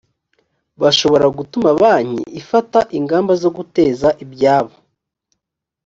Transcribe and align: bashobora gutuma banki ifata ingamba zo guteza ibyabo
bashobora 0.81 1.25
gutuma 1.37 1.69
banki 1.81 2.23
ifata 2.41 2.79
ingamba 2.97 3.33
zo 3.41 3.49
guteza 3.57 4.07
ibyabo 4.23 4.75